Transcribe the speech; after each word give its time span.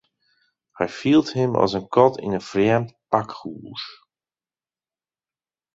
Hy 0.77 0.87
fielt 0.99 1.27
him 1.39 1.51
as 1.63 1.71
in 1.79 1.87
kat 1.95 2.15
yn 2.25 2.35
in 2.39 2.47
frjemd 2.49 2.89
pakhús. 3.11 3.83